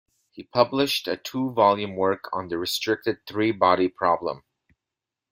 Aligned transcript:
He 0.31 0.41
published 0.45 1.07
a 1.07 1.15
two-volume 1.15 1.95
work 1.95 2.27
on 2.33 2.47
the 2.47 2.57
restricted 2.57 3.19
three-body 3.27 3.89
problem. 3.89 4.43